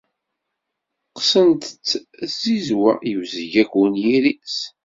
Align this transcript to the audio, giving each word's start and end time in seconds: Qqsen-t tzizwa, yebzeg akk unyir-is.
Qqsen-t 1.15 1.63
tzizwa, 2.27 2.91
yebzeg 3.09 3.53
akk 3.63 3.73
unyir-is. 3.83 4.57